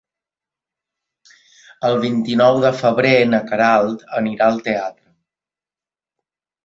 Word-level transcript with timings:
El 1.89 1.99
vint-i-nou 2.05 2.57
de 2.65 2.71
febrer 2.79 3.13
na 3.35 3.43
Queralt 3.51 4.05
anirà 4.23 4.49
al 4.51 4.59
teatre. 4.71 5.15